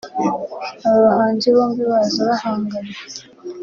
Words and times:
Aba 0.85 0.99
bahanzi 1.05 1.47
bombi 1.55 1.83
bazaba 1.91 2.29
bahanganye 2.29 2.95